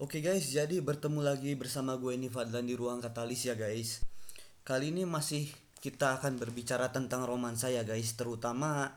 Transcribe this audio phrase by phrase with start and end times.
[0.00, 4.00] Oke guys, jadi bertemu lagi bersama gue ini Fadlan di ruang katalis ya guys.
[4.64, 8.96] Kali ini masih kita akan berbicara tentang romansa ya guys, terutama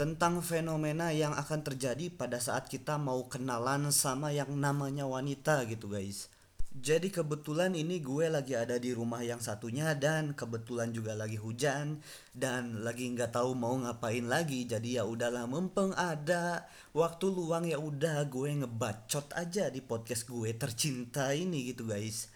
[0.00, 5.92] tentang fenomena yang akan terjadi pada saat kita mau kenalan sama yang namanya wanita gitu
[5.92, 6.32] guys.
[6.78, 11.98] Jadi kebetulan ini gue lagi ada di rumah yang satunya dan kebetulan juga lagi hujan
[12.30, 14.62] dan lagi nggak tahu mau ngapain lagi.
[14.62, 20.54] Jadi ya udahlah mumpung ada waktu luang ya udah gue ngebacot aja di podcast gue
[20.54, 22.30] tercinta ini gitu guys.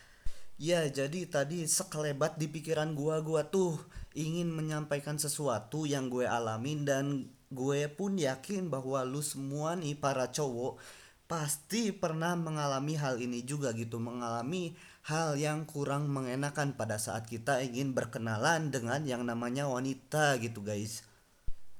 [0.58, 3.78] Ya jadi tadi sekelebat di pikiran gue gue tuh
[4.18, 10.26] ingin menyampaikan sesuatu yang gue alamin dan gue pun yakin bahwa lu semua nih para
[10.34, 10.82] cowok
[11.32, 14.76] pasti pernah mengalami hal ini juga gitu mengalami
[15.08, 21.00] hal yang kurang mengenakan pada saat kita ingin berkenalan dengan yang namanya wanita gitu guys.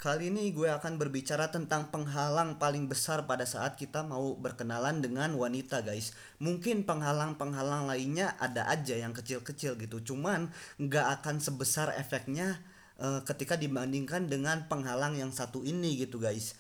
[0.01, 5.37] Kali ini gue akan berbicara tentang penghalang paling besar pada saat kita mau berkenalan dengan
[5.37, 6.17] wanita guys.
[6.41, 10.49] Mungkin penghalang-penghalang lainnya ada aja yang kecil-kecil gitu Cuman
[10.81, 12.57] nggak akan sebesar efeknya
[12.97, 16.57] uh, ketika dibandingkan dengan penghalang yang satu ini gitu guys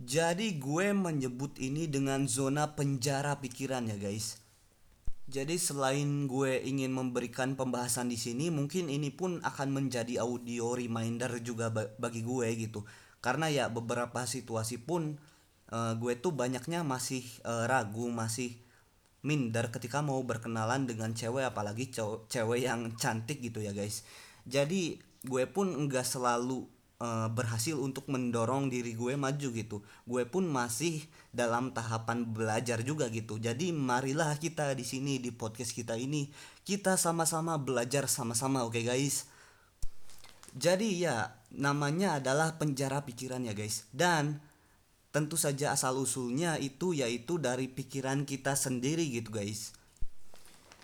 [0.00, 4.40] jadi gue menyebut ini dengan zona penjara pikiran ya guys.
[5.30, 11.38] Jadi selain gue ingin memberikan pembahasan di sini, mungkin ini pun akan menjadi audio reminder
[11.44, 12.82] juga bagi gue gitu.
[13.20, 15.20] Karena ya beberapa situasi pun
[15.68, 18.56] uh, gue tuh banyaknya masih uh, ragu, masih
[19.20, 21.92] minder ketika mau berkenalan dengan cewek apalagi
[22.26, 24.02] cewek yang cantik gitu ya guys.
[24.48, 24.96] Jadi
[25.28, 29.82] gue pun enggak selalu uh, berhasil untuk mendorong diri gue maju gitu.
[30.04, 33.40] Gue pun masih dalam tahapan belajar juga gitu.
[33.40, 36.28] Jadi marilah kita di sini di podcast kita ini
[36.62, 39.26] kita sama-sama belajar sama-sama oke okay, guys?
[40.54, 43.88] Jadi ya namanya adalah penjara pikiran ya guys.
[43.90, 44.38] Dan
[45.10, 49.74] tentu saja asal usulnya itu yaitu dari pikiran kita sendiri gitu guys.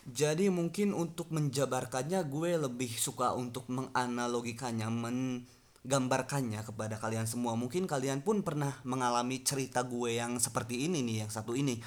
[0.06, 5.42] Jadi mungkin untuk menjabarkannya gue lebih suka untuk menganalogikannya men
[5.86, 7.54] gambarkannya kepada kalian semua.
[7.54, 11.78] Mungkin kalian pun pernah mengalami cerita gue yang seperti ini nih, yang satu ini.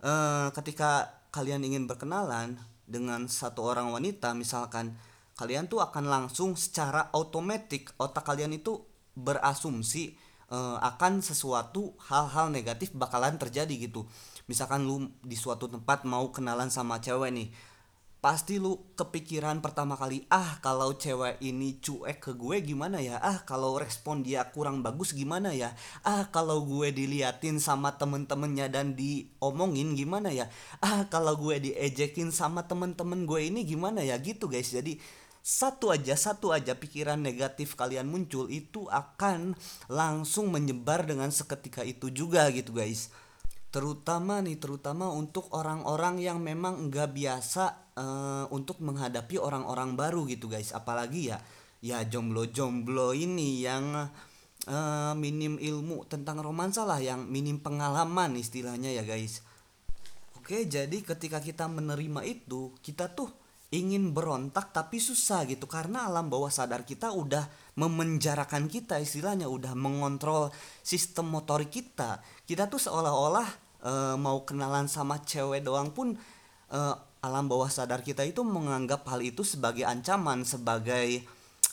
[0.00, 2.56] Uh, ketika kalian ingin berkenalan
[2.88, 4.96] dengan satu orang wanita, misalkan
[5.36, 8.80] kalian tuh akan langsung secara otomatis otak kalian itu
[9.12, 10.16] berasumsi
[10.48, 14.08] uh, akan sesuatu hal-hal negatif bakalan terjadi gitu.
[14.48, 17.48] Misalkan lu di suatu tempat mau kenalan sama cewek nih,
[18.28, 23.16] pasti lu kepikiran pertama kali ah kalau cewek ini cuek ke gue gimana ya?
[23.24, 25.72] Ah kalau respon dia kurang bagus gimana ya?
[26.04, 30.52] Ah kalau gue diliatin sama temen-temennya dan diomongin gimana ya?
[30.84, 34.20] Ah kalau gue diejekin sama temen-temen gue ini gimana ya?
[34.20, 34.76] Gitu guys.
[34.76, 35.00] Jadi
[35.40, 39.56] satu aja satu aja pikiran negatif kalian muncul itu akan
[39.88, 43.08] langsung menyebar dengan seketika itu juga gitu guys.
[43.72, 50.46] Terutama nih terutama untuk orang-orang yang memang nggak biasa uh, untuk menghadapi orang-orang baru gitu
[50.46, 50.70] guys.
[50.70, 51.42] Apalagi ya
[51.82, 54.06] ya jomblo-jomblo ini yang
[54.70, 59.42] uh, minim ilmu tentang romansa lah yang minim pengalaman istilahnya ya guys.
[60.38, 63.28] Oke jadi ketika kita menerima itu kita tuh
[63.68, 65.68] ingin berontak tapi susah gitu.
[65.68, 67.44] Karena alam bawah sadar kita udah
[67.76, 70.48] memenjarakan kita istilahnya udah mengontrol
[70.80, 72.24] sistem motorik kita.
[72.48, 73.48] Kita tuh seolah-olah
[73.84, 76.16] e, mau kenalan sama cewek doang pun
[76.72, 76.80] e,
[77.18, 81.26] alam bawah sadar kita itu menganggap hal itu sebagai ancaman, sebagai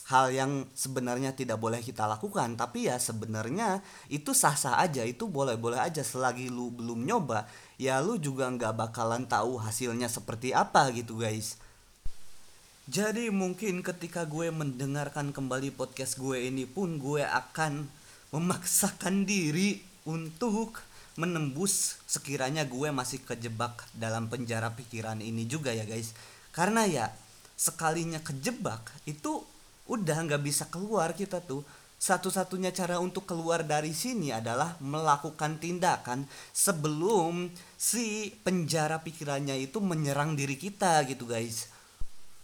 [0.06, 2.54] hal yang sebenarnya tidak boleh kita lakukan.
[2.54, 6.02] Tapi ya sebenarnya itu sah-sah aja itu boleh-boleh aja.
[6.02, 7.46] Selagi lu belum nyoba
[7.76, 11.60] ya lu juga nggak bakalan tahu hasilnya seperti apa gitu guys.
[12.86, 17.82] Jadi mungkin ketika gue mendengarkan kembali podcast gue ini pun gue akan
[18.30, 20.78] memaksakan diri untuk
[21.16, 26.12] menembus sekiranya gue masih kejebak dalam penjara pikiran ini juga ya guys.
[26.52, 27.08] Karena ya
[27.56, 29.40] sekalinya kejebak itu
[29.88, 31.64] udah nggak bisa keluar kita tuh.
[31.96, 37.48] Satu-satunya cara untuk keluar dari sini adalah melakukan tindakan sebelum
[37.80, 41.72] si penjara pikirannya itu menyerang diri kita gitu guys.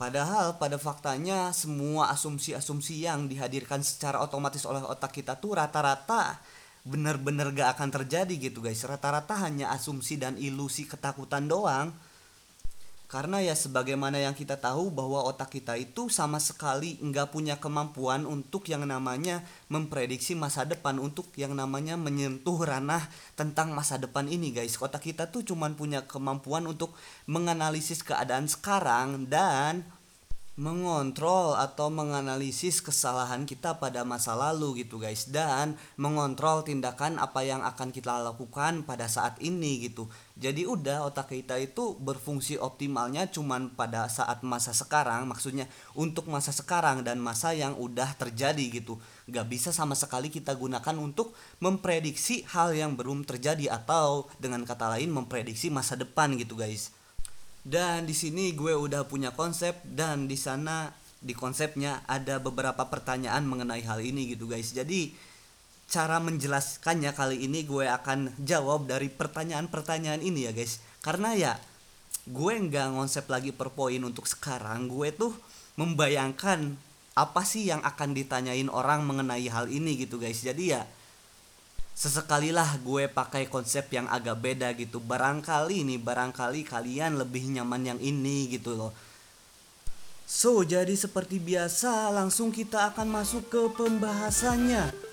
[0.00, 6.40] Padahal pada faktanya semua asumsi-asumsi yang dihadirkan secara otomatis oleh otak kita tuh rata-rata
[6.82, 8.82] bener-bener gak akan terjadi gitu guys.
[8.82, 11.94] Rata-rata hanya asumsi dan ilusi ketakutan doang.
[13.12, 18.24] Karena ya sebagaimana yang kita tahu bahwa otak kita itu sama sekali nggak punya kemampuan
[18.24, 23.04] untuk yang namanya memprediksi masa depan untuk yang namanya menyentuh ranah
[23.36, 24.80] tentang masa depan ini guys.
[24.80, 26.96] Otak kita tuh cuman punya kemampuan untuk
[27.28, 29.84] menganalisis keadaan sekarang dan
[30.52, 35.32] mengontrol atau menganalisis kesalahan kita pada masa lalu gitu guys.
[35.32, 40.12] Dan mengontrol tindakan apa yang akan kita lakukan pada saat ini gitu.
[40.36, 45.64] Jadi udah otak kita itu berfungsi optimalnya cuman pada saat masa sekarang maksudnya
[45.96, 49.00] untuk masa sekarang dan masa yang udah terjadi gitu.
[49.32, 51.32] Gak bisa sama sekali kita gunakan untuk
[51.64, 57.01] memprediksi hal yang belum terjadi atau dengan kata lain memprediksi masa depan gitu guys
[57.62, 60.90] dan di sini gue udah punya konsep dan di sana
[61.22, 64.74] di konsepnya ada beberapa pertanyaan mengenai hal ini gitu guys.
[64.74, 65.14] Jadi
[65.86, 70.82] cara menjelaskannya kali ini gue akan jawab dari pertanyaan-pertanyaan ini ya guys.
[70.98, 71.52] Karena ya
[72.26, 74.90] gue nggak konsep lagi per poin untuk sekarang.
[74.90, 75.30] Gue tuh
[75.78, 76.74] membayangkan
[77.14, 80.42] apa sih yang akan ditanyain orang mengenai hal ini gitu guys.
[80.42, 80.82] Jadi ya
[81.92, 84.98] sesekalilah gue pakai konsep yang agak beda gitu.
[84.98, 88.92] Barangkali nih barangkali kalian lebih nyaman yang ini gitu loh.
[90.24, 95.11] So jadi seperti biasa langsung kita akan masuk ke pembahasannya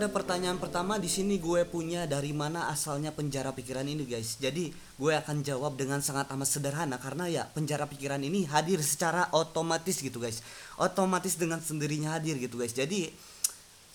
[0.00, 4.40] pada pertanyaan pertama di sini gue punya dari mana asalnya penjara pikiran ini guys.
[4.40, 9.28] Jadi gue akan jawab dengan sangat amat sederhana karena ya penjara pikiran ini hadir secara
[9.36, 10.40] otomatis gitu guys.
[10.80, 12.72] Otomatis dengan sendirinya hadir gitu guys.
[12.72, 13.12] Jadi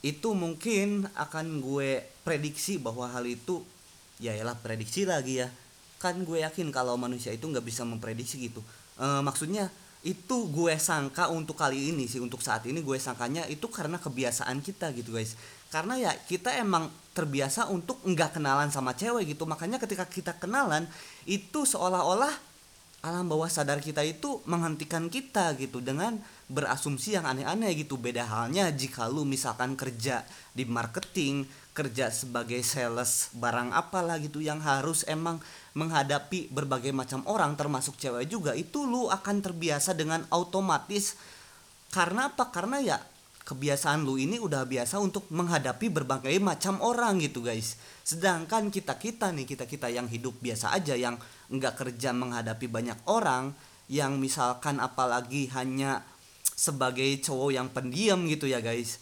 [0.06, 3.66] itu mungkin akan gue prediksi bahwa hal itu
[4.22, 5.50] ya ialah prediksi lagi ya.
[5.98, 8.62] Kan gue yakin kalau manusia itu nggak bisa memprediksi gitu.
[9.02, 9.74] E, maksudnya
[10.06, 14.62] itu gue sangka untuk kali ini sih untuk saat ini gue sangkanya itu karena kebiasaan
[14.62, 15.34] kita gitu guys
[15.74, 19.48] karena ya kita emang terbiasa untuk nggak kenalan sama cewek gitu.
[19.48, 20.86] Makanya ketika kita kenalan
[21.24, 22.56] itu seolah-olah
[23.06, 26.18] alam bawah sadar kita itu menghentikan kita gitu dengan
[26.50, 27.96] berasumsi yang aneh-aneh gitu.
[28.02, 31.46] Beda halnya jika lu misalkan kerja di marketing
[31.76, 35.44] kerja sebagai sales barang apalah gitu yang harus emang
[35.76, 41.20] menghadapi berbagai macam orang termasuk cewek juga itu lu akan terbiasa dengan otomatis.
[41.94, 42.50] Karena apa?
[42.50, 42.98] Karena ya
[43.46, 47.78] kebiasaan lu ini udah biasa untuk menghadapi berbagai macam orang gitu guys.
[48.02, 51.16] Sedangkan kita kita nih kita kita yang hidup biasa aja yang
[51.54, 53.54] nggak kerja menghadapi banyak orang
[53.86, 56.02] yang misalkan apalagi hanya
[56.58, 58.98] sebagai cowok yang pendiam gitu ya guys.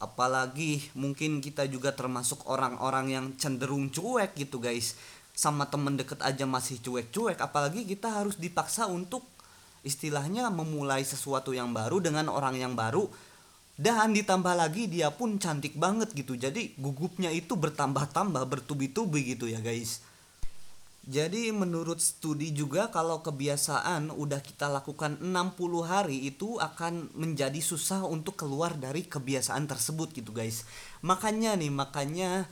[0.00, 4.96] Apalagi mungkin kita juga termasuk orang-orang yang cenderung cuek gitu guys.
[5.36, 9.20] Sama temen deket aja masih cuek-cuek apalagi kita harus dipaksa untuk
[9.84, 13.04] istilahnya memulai sesuatu yang baru dengan orang yang baru
[13.76, 16.32] dan ditambah lagi dia pun cantik banget gitu.
[16.32, 20.00] Jadi gugupnya itu bertambah-tambah bertubi-tubi gitu ya guys.
[21.06, 25.54] Jadi menurut studi juga kalau kebiasaan udah kita lakukan 60
[25.86, 30.66] hari itu akan menjadi susah untuk keluar dari kebiasaan tersebut gitu guys.
[31.06, 32.50] Makanya nih makanya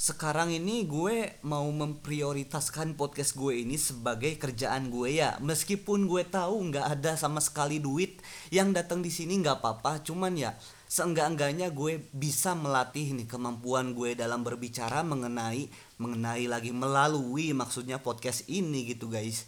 [0.00, 5.36] sekarang ini gue mau memprioritaskan podcast gue ini sebagai kerjaan gue ya.
[5.44, 8.16] Meskipun gue tahu nggak ada sama sekali duit
[8.48, 10.56] yang datang di sini nggak apa-apa cuman ya
[10.88, 15.68] seenggak-enggaknya gue bisa melatih nih kemampuan gue dalam berbicara mengenai
[16.00, 19.44] mengenai lagi melalui maksudnya podcast ini gitu guys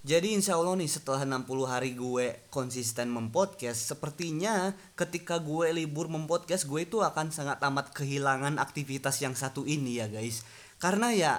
[0.00, 6.64] jadi insya Allah nih setelah 60 hari gue konsisten mempodcast Sepertinya ketika gue libur mempodcast
[6.64, 10.40] gue itu akan sangat amat kehilangan aktivitas yang satu ini ya guys.
[10.80, 11.32] Karena ya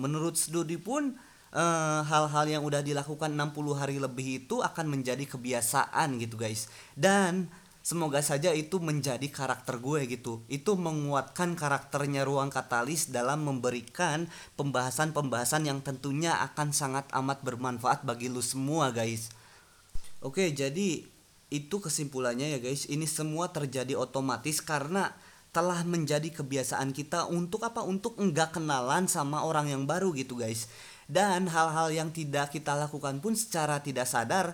[0.00, 1.12] menurut studi pun
[1.52, 6.72] eh, hal-hal uh, yang udah dilakukan 60 hari lebih itu akan menjadi kebiasaan gitu guys.
[6.96, 7.52] Dan
[7.88, 10.44] Semoga saja itu menjadi karakter gue gitu.
[10.44, 14.28] Itu menguatkan karakternya ruang katalis dalam memberikan
[14.60, 19.32] pembahasan-pembahasan yang tentunya akan sangat amat bermanfaat bagi lu semua guys.
[20.20, 21.00] Oke, jadi
[21.48, 22.84] itu kesimpulannya ya guys.
[22.92, 25.08] Ini semua terjadi otomatis karena
[25.56, 27.80] telah menjadi kebiasaan kita untuk apa?
[27.80, 30.68] Untuk enggak kenalan sama orang yang baru gitu guys.
[31.08, 34.52] Dan hal-hal yang tidak kita lakukan pun secara tidak sadar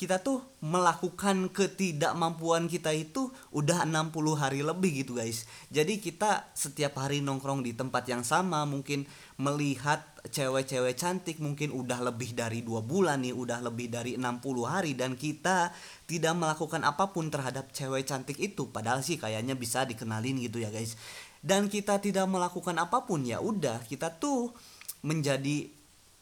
[0.00, 5.44] kita tuh melakukan ketidakmampuan kita itu udah 60 hari lebih gitu guys.
[5.68, 9.04] Jadi kita setiap hari nongkrong di tempat yang sama mungkin
[9.36, 14.96] melihat cewek-cewek cantik mungkin udah lebih dari dua bulan nih udah lebih dari 60 hari
[14.96, 15.68] dan kita
[16.08, 18.72] tidak melakukan apa pun terhadap cewek cantik itu.
[18.72, 20.96] Padahal sih kayaknya bisa dikenalin gitu ya guys.
[21.44, 24.56] Dan kita tidak melakukan apa pun ya udah kita tuh
[25.04, 25.79] menjadi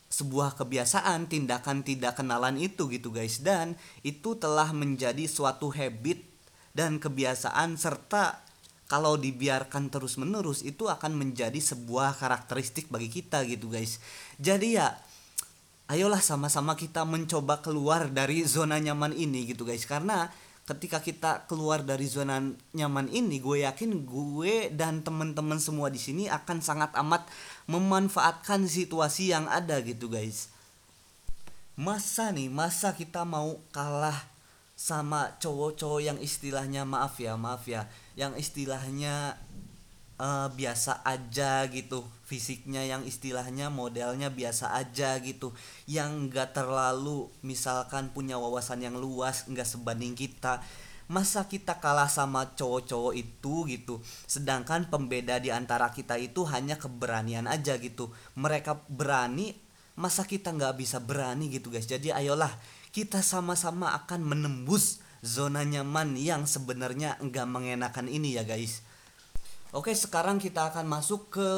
[0.09, 3.45] sebuah kebiasaan tindakan tidak kenalan itu gitu guys.
[3.45, 6.25] Dan itu telah menjadi suatu habit
[6.73, 8.45] dan kebiasaan serta
[8.89, 14.01] kalau dibiarkan terus menerus itu akan menjadi sebuah karakteristik bagi kita gitu guys.
[14.41, 14.97] Jadi ya
[15.93, 19.85] ayolah sama-sama kita mencoba keluar dari zona nyaman ini gitu guys.
[19.85, 20.33] Karena
[20.69, 22.45] ketika kita keluar dari zona
[22.77, 27.25] nyaman ini gue yakin gue dan teman-teman semua di sini akan sangat amat
[27.69, 30.49] memanfaatkan situasi yang ada gitu guys.
[31.79, 34.17] Masa nih masa kita mau kalah
[34.79, 39.35] sama cowok-cowok yang istilahnya maaf ya maaf ya yang istilahnya
[40.23, 45.51] uh, biasa aja gitu fisiknya yang istilahnya modelnya biasa aja gitu
[45.91, 50.63] yang enggak terlalu misalkan punya wawasan yang luas enggak sebanding kita
[51.09, 53.95] masa kita kalah sama cowok-cowok itu gitu
[54.29, 59.57] sedangkan pembeda di antara kita itu hanya keberanian aja gitu mereka berani
[59.97, 62.53] masa kita nggak bisa berani gitu guys jadi ayolah
[62.93, 68.87] kita sama-sama akan menembus zona nyaman yang sebenarnya enggak mengenakan ini ya guys
[69.69, 71.49] Oke, sekarang kita akan masuk ke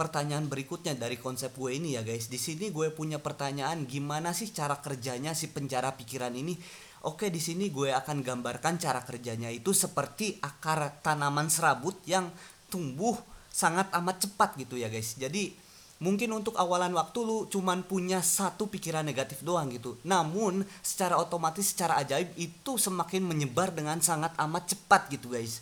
[0.00, 2.32] pertanyaan berikutnya dari konsep gue ini ya guys.
[2.32, 6.56] Di sini gue punya pertanyaan gimana sih cara kerjanya si penjara pikiran ini?
[7.02, 12.30] Oke, di sini gue akan gambarkan cara kerjanya itu seperti akar tanaman serabut yang
[12.70, 13.18] tumbuh
[13.50, 15.18] sangat amat cepat gitu ya guys.
[15.18, 15.50] Jadi
[15.98, 19.98] mungkin untuk awalan waktu lu cuman punya satu pikiran negatif doang gitu.
[20.06, 25.58] Namun secara otomatis secara ajaib itu semakin menyebar dengan sangat amat cepat gitu guys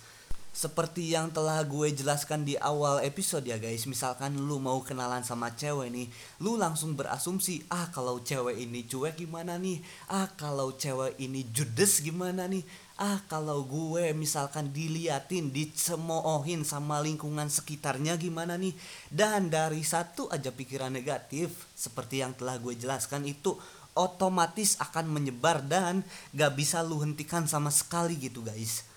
[0.51, 3.87] seperti yang telah gue jelaskan di awal episode ya guys.
[3.87, 6.11] Misalkan lu mau kenalan sama cewek nih
[6.43, 9.79] lu langsung berasumsi ah kalau cewek ini cuek gimana nih?
[10.11, 12.67] Ah kalau cewek ini judes gimana nih?
[12.99, 18.75] Ah kalau gue misalkan diliatin dicemoohin sama lingkungan sekitarnya gimana nih?
[19.07, 23.55] Dan dari satu aja pikiran negatif seperti yang telah gue jelaskan itu
[23.95, 28.90] otomatis akan menyebar dan gak bisa lu hentikan sama sekali gitu guys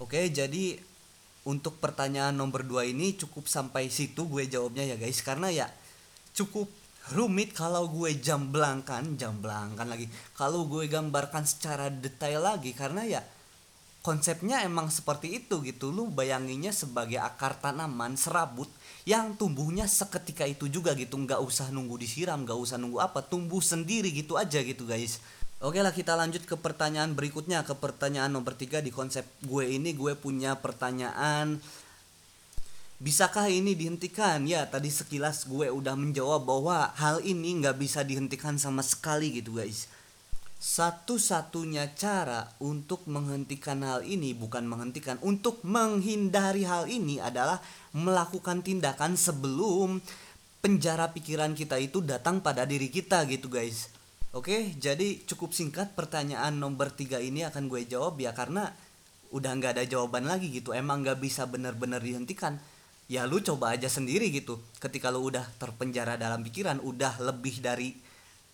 [0.00, 0.80] Oke, jadi
[1.44, 5.68] untuk pertanyaan nomor 2 ini cukup sampai situ gue jawabnya ya guys karena ya
[6.32, 6.72] cukup
[7.12, 10.08] rumit kalau gue jamblangkan, jamblangkan lagi.
[10.32, 13.20] Kalau gue gambarkan secara detail lagi karena ya
[14.00, 15.92] konsepnya emang seperti itu gitu.
[15.92, 18.72] Lu bayanginnya sebagai akar tanaman serabut
[19.04, 23.60] yang tumbuhnya seketika itu juga gitu, nggak usah nunggu disiram, nggak usah nunggu apa, tumbuh
[23.60, 25.20] sendiri gitu aja gitu guys.
[25.60, 29.92] Oke lah kita lanjut ke pertanyaan berikutnya ke pertanyaan nomor tiga di konsep gue ini.
[29.92, 31.60] Gue punya pertanyaan
[33.00, 34.44] Bisakah ini dihentikan?
[34.48, 39.56] Ya tadi sekilas gue udah menjawab bahwa hal ini nggak bisa dihentikan sama sekali gitu
[39.56, 39.88] guys.
[40.60, 47.64] Satu-satunya cara untuk menghentikan hal ini bukan menghentikan Untuk menghindari hal ini adalah
[47.96, 50.04] melakukan tindakan sebelum
[50.60, 53.99] penjara pikiran kita itu datang pada diri kita gitu guys
[54.30, 58.70] Oke, jadi cukup singkat pertanyaan nomor tiga ini akan gue jawab ya karena
[59.34, 60.70] udah nggak ada jawaban lagi gitu.
[60.70, 62.62] Emang nggak bisa benar-benar dihentikan.
[63.10, 64.62] Ya lu coba aja sendiri gitu.
[64.78, 67.98] Ketika lu udah terpenjara dalam pikiran, udah lebih dari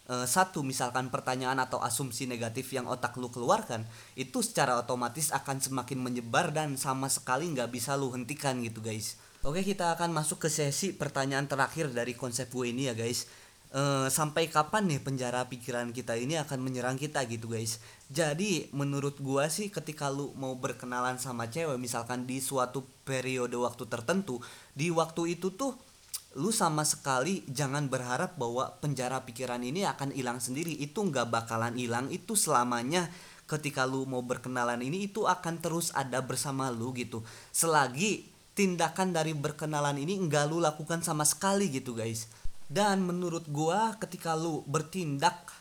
[0.09, 3.85] uh, satu misalkan pertanyaan atau asumsi negatif yang otak lu keluarkan,
[4.17, 9.21] itu secara otomatis akan semakin menyebar dan sama sekali nggak bisa lu hentikan gitu guys.
[9.45, 13.29] Oke, kita akan masuk ke sesi pertanyaan terakhir dari konsep gue ini ya guys
[13.73, 17.83] uh, sampai kapan nih penjara pikiran kita ini akan menyerang kita gitu guys?
[18.13, 23.89] Jadi menurut gua sih ketika lu mau berkenalan sama cewek misalkan di suatu periode waktu
[23.91, 24.39] tertentu
[24.77, 25.75] di waktu itu tuh
[26.37, 30.77] lu sama sekali jangan berharap bahwa penjara pikiran ini akan hilang sendiri.
[30.77, 32.13] Itu nggak bakalan hilang.
[32.13, 33.09] Itu selamanya
[33.49, 37.25] ketika lu mau berkenalan ini itu akan terus ada bersama lu gitu.
[37.55, 42.25] Selagi tindakan dari berkenalan ini nggak lu lakukan sama sekali gitu guys
[42.67, 45.55] dan menurut gua ketika lu bertindak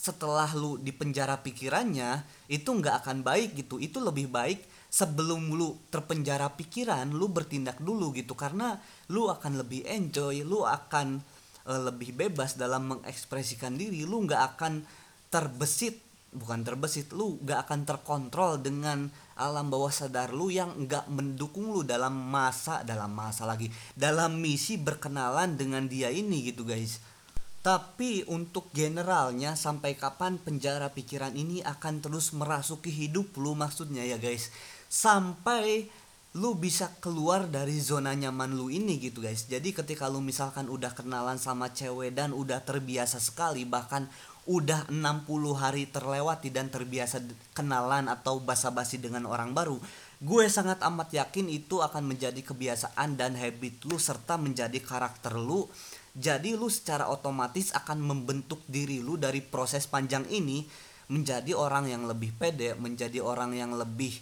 [0.00, 3.76] setelah lu di penjara pikirannya itu nggak akan baik gitu.
[3.76, 8.32] Itu lebih baik sebelum lu terpenjara pikiran lu bertindak dulu gitu.
[8.32, 8.80] Karena
[9.12, 11.20] lu akan lebih enjoy lu akan
[11.68, 14.08] uh, lebih bebas dalam mengekspresikan diri.
[14.08, 14.80] Lu nggak akan
[15.28, 19.10] terbesit bukan terbesit lu nggak akan terkontrol dengan
[19.40, 23.72] alam bawah sadar lu yang nggak mendukung lu dalam masa dalam masa lagi.
[23.96, 27.00] Dalam misi berkenalan dengan dia ini gitu guys.
[27.60, 34.16] Tapi untuk generalnya sampai kapan penjara pikiran ini akan terus merasuki hidup lu maksudnya ya
[34.16, 34.52] guys?
[34.88, 35.88] Sampai
[36.38, 39.50] lu bisa keluar dari zona nyaman lu ini gitu guys.
[39.50, 44.06] Jadi ketika lu misalkan udah kenalan sama cewek dan udah terbiasa sekali bahkan
[44.50, 47.22] udah 60 hari terlewati dan terbiasa
[47.54, 49.78] kenalan atau basa-basi dengan orang baru,
[50.18, 55.70] gue sangat amat yakin itu akan menjadi kebiasaan dan habit lu serta menjadi karakter lu.
[56.18, 60.66] Jadi lu secara otomatis akan membentuk diri lu dari proses panjang ini
[61.06, 64.18] menjadi orang yang lebih pede, menjadi orang yang lebih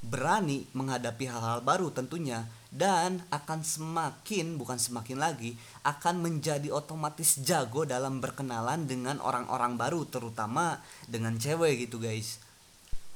[0.00, 7.82] berani menghadapi hal-hal baru tentunya dan akan semakin bukan semakin lagi akan menjadi otomatis jago
[7.82, 10.78] dalam berkenalan dengan orang-orang baru terutama
[11.10, 12.38] dengan cewek gitu guys.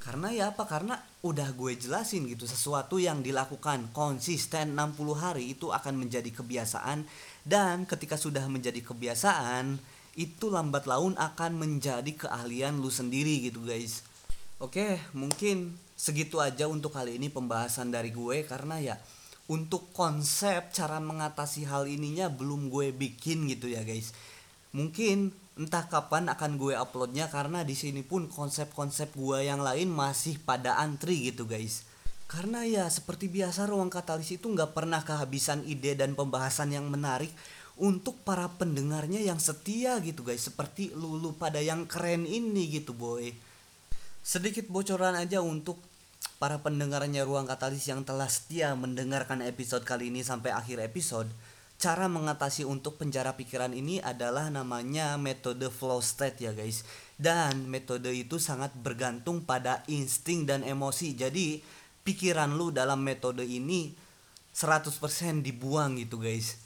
[0.02, 0.68] Karena ya apa?
[0.68, 7.08] Karena udah gue jelasin gitu sesuatu yang dilakukan konsisten 60 hari itu akan menjadi kebiasaan.
[7.40, 9.80] Dan ketika sudah menjadi kebiasaan
[10.14, 14.04] itu lambat laun akan menjadi keahlian lu sendiri gitu guys.
[14.60, 18.96] Oke mungkin segitu aja untuk kali ini pembahasan dari gue karena ya
[19.44, 24.16] untuk konsep cara mengatasi hal ininya belum gue bikin gitu ya guys.
[24.72, 30.40] Mungkin entah kapan akan gue uploadnya karena di sini pun konsep-konsep gue yang lain masih
[30.42, 31.86] pada antri gitu guys.
[32.24, 37.30] Karena ya seperti biasa ruang katalis itu nggak pernah kehabisan ide dan pembahasan yang menarik
[37.78, 40.48] untuk para pendengarnya yang setia gitu guys.
[40.48, 43.30] Seperti lulu pada yang keren ini gitu boy.
[44.24, 45.78] Sedikit bocoran aja untuk
[46.44, 51.32] para pendengarnya ruang katalis yang telah setia mendengarkan episode kali ini sampai akhir episode
[51.80, 56.84] cara mengatasi untuk penjara pikiran ini adalah namanya metode flow state ya guys.
[57.16, 61.16] Dan metode itu sangat bergantung pada insting dan emosi.
[61.16, 61.64] Jadi
[62.04, 63.96] pikiran lu dalam metode ini
[64.52, 65.00] 100%
[65.40, 66.63] dibuang gitu guys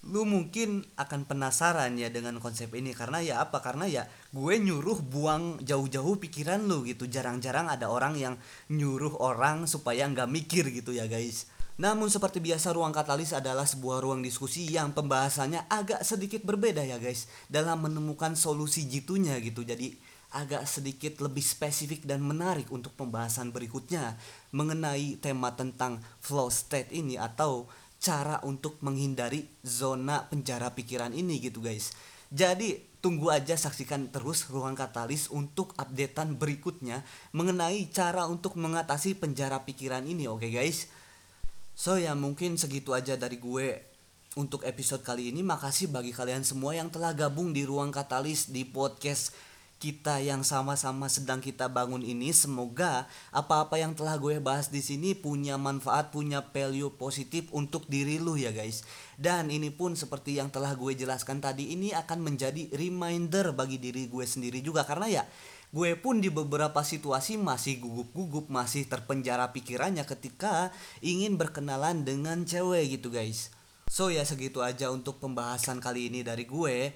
[0.00, 2.96] lu mungkin akan penasaran ya dengan konsep ini.
[2.96, 3.60] Karena ya apa?
[3.60, 7.04] Karena ya gue nyuruh buang jauh-jauh pikiran lu gitu.
[7.04, 8.34] Jarang-jarang ada orang yang
[8.72, 11.50] nyuruh orang supaya nggak mikir gitu ya guys.
[11.80, 17.00] Namun seperti biasa ruang katalis adalah sebuah ruang diskusi yang pembahasannya agak sedikit berbeda ya
[17.00, 17.28] guys.
[17.48, 19.64] Dalam menemukan solusi jitunya gitu.
[19.64, 19.96] Jadi
[20.30, 24.14] agak sedikit lebih spesifik dan menarik untuk pembahasan berikutnya
[24.54, 27.66] mengenai tema tentang flow state ini atau
[28.00, 31.92] cara untuk menghindari zona penjara pikiran ini gitu guys.
[32.32, 37.04] Jadi tunggu aja saksikan terus ruang katalis untuk updatean berikutnya
[37.36, 40.88] mengenai cara untuk mengatasi penjara pikiran ini oke okay guys.
[41.76, 43.84] So ya mungkin segitu aja dari gue
[44.40, 45.44] untuk episode kali ini.
[45.44, 49.36] Makasih bagi kalian semua yang telah gabung di ruang katalis di podcast
[49.80, 52.30] kita yang sama-sama sedang kita bangun ini.
[52.36, 58.20] Semoga apa-apa yang telah gue bahas di sini punya manfaat, punya value positif untuk diri
[58.20, 58.84] lu ya guys.
[59.16, 64.06] Dan ini pun seperti yang telah gue jelaskan tadi ini akan menjadi reminder bagi diri
[64.06, 65.24] gue sendiri juga karena ya
[65.70, 72.98] gue pun di beberapa situasi masih gugup-gugup masih terpenjara pikirannya ketika ingin berkenalan dengan cewek
[72.98, 73.54] gitu guys
[73.86, 76.90] so ya segitu aja untuk pembahasan kali ini dari gue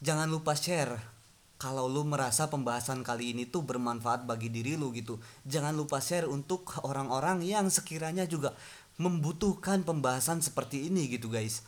[0.00, 1.15] jangan lupa share
[1.56, 5.16] kalau lu merasa pembahasan kali ini tuh bermanfaat bagi diri lu gitu
[5.48, 8.52] jangan lupa share untuk orang-orang yang sekiranya juga
[8.96, 11.64] membutuhkan pembahasan seperti ini gitu guys.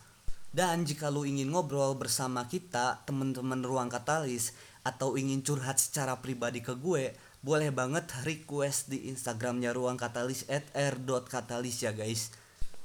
[0.49, 6.65] Dan jika lu ingin ngobrol bersama kita teman-teman ruang katalis atau ingin curhat secara pribadi
[6.65, 12.33] ke gue boleh banget request di instagramnya ruang katalis at r.katalis ya guys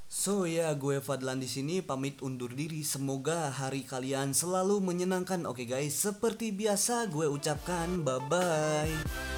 [0.05, 2.85] So ya gue Fadlan di sini pamit undur diri.
[2.85, 5.43] Semoga hari kalian selalu menyenangkan.
[5.49, 9.34] Oke okay, guys seperti biasa gue ucapkan bye bye